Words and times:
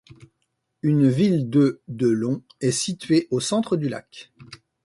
Une 0.81 1.01
île 1.13 1.51
de 1.51 1.83
de 1.87 2.07
long 2.07 2.41
est 2.59 2.71
située 2.71 3.27
au 3.29 3.39
centre 3.39 3.77
du 3.77 3.87
lac. 3.87 4.31